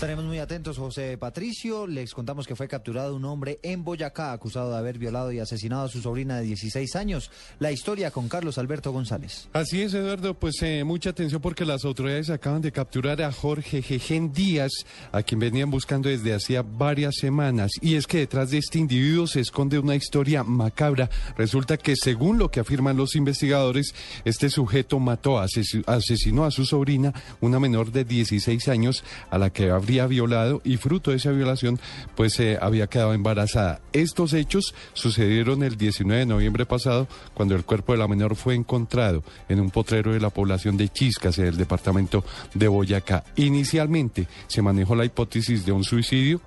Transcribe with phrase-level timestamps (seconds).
[0.00, 1.86] Estaremos muy atentos, José Patricio.
[1.86, 5.84] Les contamos que fue capturado un hombre en Boyacá acusado de haber violado y asesinado
[5.84, 7.30] a su sobrina de 16 años.
[7.58, 9.50] La historia con Carlos Alberto González.
[9.52, 13.82] Así es, Eduardo, pues eh, mucha atención porque las autoridades acaban de capturar a Jorge
[13.82, 14.70] Jejen Díaz,
[15.12, 17.70] a quien venían buscando desde hacía varias semanas.
[17.82, 21.10] Y es que detrás de este individuo se esconde una historia macabra.
[21.36, 26.64] Resulta que según lo que afirman los investigadores, este sujeto mató, ases- asesinó a su
[26.64, 27.12] sobrina,
[27.42, 31.78] una menor de 16 años, a la que habría violado y fruto de esa violación,
[32.14, 33.80] pues eh, había quedado embarazada.
[33.92, 38.54] Estos hechos sucedieron el 19 de noviembre pasado, cuando el cuerpo de la menor fue
[38.54, 43.24] encontrado en un potrero de la población de Chiscas, en el departamento de Boyacá.
[43.36, 46.40] Inicialmente se manejó la hipótesis de un suicidio,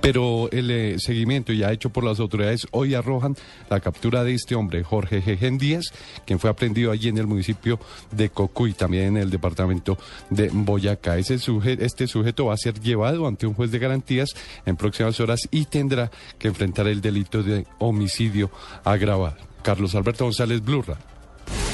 [0.00, 3.36] pero el eh, seguimiento ya hecho por las autoridades hoy arrojan
[3.68, 5.92] la captura de este hombre, Jorge Jejen Díaz,
[6.26, 7.78] quien fue aprendido allí en el municipio
[8.10, 9.98] de Cocuy, también en el departamento
[10.30, 11.18] de Boyacá.
[11.18, 14.30] Ese suje- este sujeto va a ser llevado ante un juez de garantías
[14.64, 18.50] en próximas horas y tendrá que enfrentar el delito de homicidio
[18.84, 19.36] agravado.
[19.62, 20.96] Carlos Alberto González Blurra.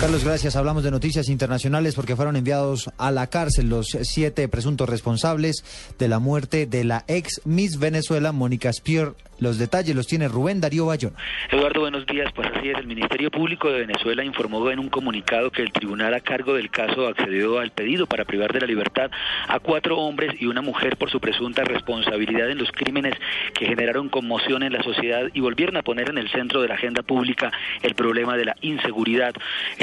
[0.01, 0.57] Carlos, gracias.
[0.57, 5.63] Hablamos de noticias internacionales porque fueron enviados a la cárcel los siete presuntos responsables
[5.99, 9.13] de la muerte de la ex Miss Venezuela, Mónica Spier.
[9.41, 11.17] Los detalles los tiene Rubén Darío Bayona.
[11.51, 12.31] Eduardo, buenos días.
[12.35, 16.13] Pues así es, el Ministerio Público de Venezuela informó en un comunicado que el tribunal
[16.13, 19.11] a cargo del caso accedió al pedido para privar de la libertad
[19.49, 23.15] a cuatro hombres y una mujer por su presunta responsabilidad en los crímenes
[23.55, 26.75] que generaron conmoción en la sociedad y volvieron a poner en el centro de la
[26.75, 29.33] agenda pública el problema de la inseguridad.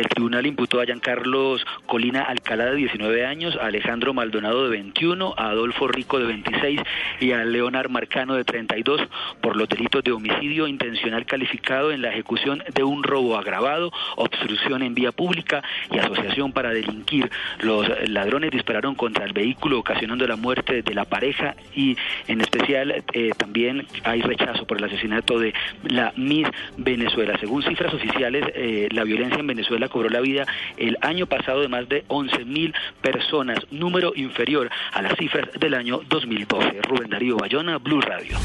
[0.08, 5.50] Tribunal imputó a Giancarlos Colina Alcalá de 19 años, a Alejandro Maldonado de 21, a
[5.50, 6.82] Adolfo Rico de 26
[7.20, 9.02] y a Leonard Marcano de 32
[9.42, 14.84] por los delitos de homicidio intencional calificado en la ejecución de un robo agravado, obstrucción
[14.84, 17.30] en vía pública y asociación para delinquir.
[17.60, 21.98] Los ladrones dispararon contra el vehículo ocasionando la muerte de la pareja y
[22.28, 25.54] en especial eh, también hay rechazo por el asesinato de
[25.84, 26.48] la Miss
[26.78, 27.38] Venezuela.
[27.40, 30.46] Según cifras oficiales, eh, la violencia en Venezuela cobró la vida
[30.78, 32.72] el año pasado de más de 11 mil
[33.02, 36.82] personas, número inferior a las cifras del año 2012.
[36.84, 38.38] Rubén Darío Bayona, Blue Radio.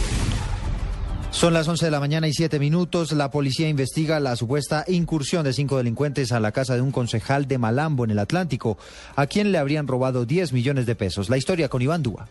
[1.31, 3.13] Son las 11 de la mañana y 7 minutos.
[3.13, 7.47] La policía investiga la supuesta incursión de cinco delincuentes a la casa de un concejal
[7.47, 8.79] de Malambo en el Atlántico,
[9.15, 11.29] a quien le habrían robado 10 millones de pesos.
[11.29, 12.29] La historia con Iván Dúa.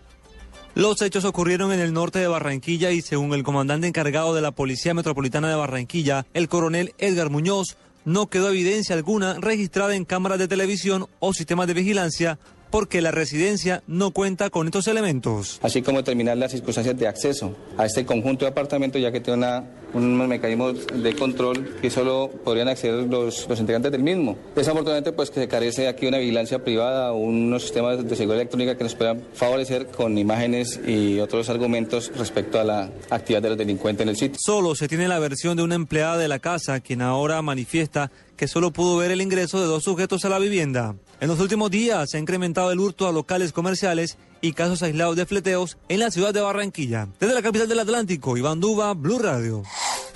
[0.74, 4.52] Los hechos ocurrieron en el norte de Barranquilla y según el comandante encargado de la
[4.52, 10.39] Policía Metropolitana de Barranquilla, el coronel Edgar Muñoz, no quedó evidencia alguna registrada en cámaras
[10.39, 12.39] de televisión o sistemas de vigilancia
[12.72, 15.59] porque la residencia no cuenta con estos elementos.
[15.62, 19.38] así como determinar las circunstancias de acceso a este conjunto de apartamentos, ya que tiene
[19.40, 24.38] una, un mecanismo de control que solo podrían acceder los, los integrantes del mismo.
[24.56, 28.84] Desafortunadamente, pues que se carece aquí una vigilancia privada, unos sistemas de seguridad electrónica que
[28.84, 34.04] nos puedan favorecer con imágenes y otros argumentos respecto a la actividad de los delincuentes
[34.04, 34.38] en el sitio.
[34.42, 38.48] Solo se tiene la versión de una empleada de la casa, quien ahora manifiesta que
[38.48, 40.96] solo pudo ver el ingreso de dos sujetos a la vivienda.
[41.20, 45.16] En los últimos días se ha incrementado el hurto a locales comerciales y casos aislados
[45.16, 47.08] de fleteos en la ciudad de Barranquilla.
[47.20, 49.64] Desde la capital del Atlántico, Iván Duba, Blue Radio.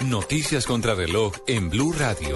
[0.06, 2.36] Noticias contra reloj en Blue Radio.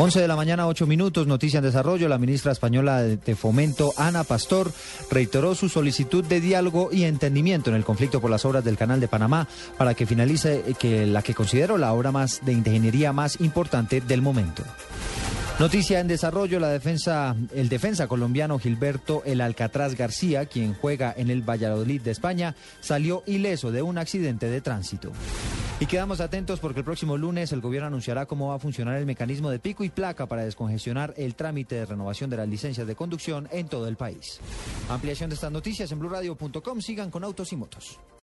[0.00, 2.08] 11 de la mañana, 8 minutos, noticia en desarrollo.
[2.08, 4.70] La ministra española de Fomento, Ana Pastor,
[5.10, 9.00] reiteró su solicitud de diálogo y entendimiento en el conflicto por las obras del Canal
[9.00, 13.12] de Panamá para que finalice eh, que la que considero la obra más de ingeniería
[13.12, 14.62] más importante del momento.
[15.58, 21.30] Noticia en desarrollo, la defensa, el defensa colombiano Gilberto El Alcatraz García, quien juega en
[21.30, 25.10] el Valladolid de España, salió ileso de un accidente de tránsito.
[25.80, 29.06] Y quedamos atentos porque el próximo lunes el gobierno anunciará cómo va a funcionar el
[29.06, 32.94] mecanismo de pico y placa para descongestionar el trámite de renovación de las licencias de
[32.94, 34.38] conducción en todo el país.
[34.88, 36.80] Ampliación de estas noticias en blurradio.com.
[36.80, 37.98] Sigan con autos y motos.